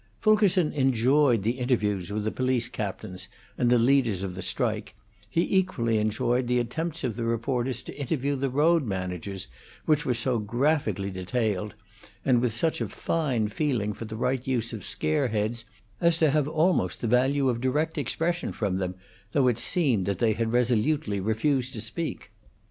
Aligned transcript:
Fulkerson 0.19 0.73
enjoyed 0.73 1.43
the 1.43 1.59
interviews 1.59 2.09
with 2.09 2.23
the 2.23 2.31
police 2.31 2.67
captains 2.69 3.27
and 3.55 3.69
the 3.69 3.77
leaders 3.77 4.23
of 4.23 4.33
the 4.33 4.41
strike; 4.41 4.95
he 5.29 5.55
equally 5.55 5.99
enjoyed 5.99 6.47
the 6.47 6.57
attempts 6.57 7.03
of 7.03 7.15
the 7.15 7.23
reporters 7.23 7.83
to 7.83 7.95
interview 7.95 8.35
the 8.35 8.49
road 8.49 8.83
managers, 8.83 9.45
which 9.85 10.03
were 10.03 10.15
so 10.15 10.39
graphically 10.39 11.11
detailed, 11.11 11.75
and 12.25 12.41
with 12.41 12.51
such 12.51 12.81
a 12.81 12.89
fine 12.89 13.47
feeling 13.47 13.93
for 13.93 14.05
the 14.05 14.17
right 14.17 14.47
use 14.47 14.73
of 14.73 14.83
scare 14.83 15.27
heads 15.27 15.65
as 15.99 16.17
to 16.17 16.31
have 16.31 16.47
almost 16.47 16.99
the 17.01 17.07
value 17.07 17.47
of 17.47 17.61
direct 17.61 17.95
expression 17.95 18.51
from 18.51 18.77
them, 18.77 18.95
though 19.33 19.47
it 19.47 19.59
seemed 19.59 20.07
that 20.07 20.17
they 20.17 20.33
had 20.33 20.51
resolutely 20.51 21.19
refused 21.19 21.73
to 21.73 21.79
speak. 21.79 22.31